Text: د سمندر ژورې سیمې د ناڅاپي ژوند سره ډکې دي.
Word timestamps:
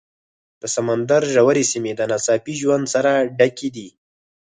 د 0.61 0.63
سمندر 0.75 1.21
ژورې 1.33 1.63
سیمې 1.71 1.93
د 1.95 2.01
ناڅاپي 2.11 2.53
ژوند 2.61 2.85
سره 2.93 3.11
ډکې 3.37 3.69
دي. 3.75 3.87